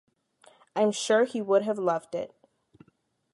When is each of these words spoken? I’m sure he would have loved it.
I’m 0.75 0.91
sure 0.93 1.25
he 1.25 1.43
would 1.43 1.61
have 1.61 1.77
loved 1.77 2.15
it. 2.15 2.33